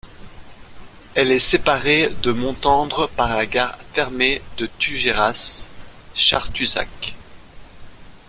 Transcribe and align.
Elle 1.13 1.31
est 1.31 1.37
séparée 1.37 2.07
de 2.23 2.31
Montendre 2.31 3.07
par 3.15 3.35
la 3.37 3.45
gare 3.45 3.77
fermée 3.93 4.41
de 4.57 4.65
Tugéras- 4.65 5.69
Chartuzac. 6.15 7.15